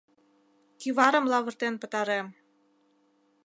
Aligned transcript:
Кӱварым 0.79 1.25
лавыртен 1.31 1.73
пытарем. 1.81 2.27